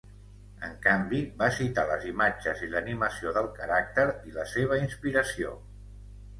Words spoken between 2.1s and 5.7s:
imatges i l'animació del caràcter i la seva inspiració.